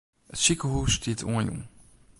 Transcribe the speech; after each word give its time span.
It 0.33 0.37
sikehûs 0.43 0.91
stiet 0.95 1.21
oanjûn. 1.31 1.61